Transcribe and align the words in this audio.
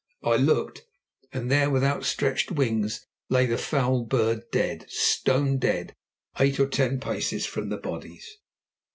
I 0.23 0.35
looked, 0.35 0.81
and 1.31 1.51
there 1.51 1.69
with 1.69 1.83
outstretched 1.83 2.49
wings 2.51 3.05
lay 3.29 3.45
the 3.45 3.55
foul 3.55 4.03
bird 4.03 4.45
dead, 4.51 4.87
stone 4.89 5.59
dead, 5.59 5.93
eight 6.39 6.59
or 6.59 6.65
ten 6.67 6.99
paces 6.99 7.45
from 7.45 7.69
the 7.69 7.77
bodies. 7.77 8.39